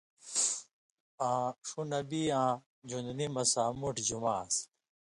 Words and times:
آں 1.29 1.45
ݜُو 1.67 1.79
نبیؐ 1.91 2.25
اں 2.39 2.51
ژؤن٘دُنی 2.89 3.27
مہ 3.33 3.43
سامُوٹھیۡ 3.53 4.07
جُمعہ 4.07 4.33
آن٘سیۡ۔ 4.39 4.67